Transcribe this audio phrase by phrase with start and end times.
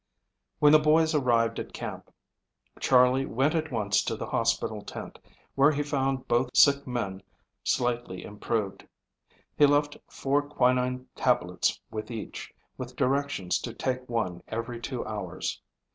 [0.57, 2.09] When the boys arrived at camp,
[2.79, 5.19] Charley went at once to the hospital tent,
[5.53, 7.21] where he found both sick men
[7.63, 8.87] slightly improved.
[9.55, 15.61] He left four quinine tablets with each, with directions to take one every two hours.